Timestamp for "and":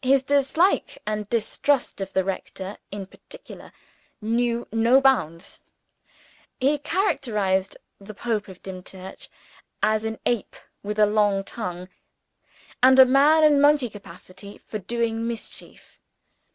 1.06-1.28, 12.82-12.98, 13.44-13.60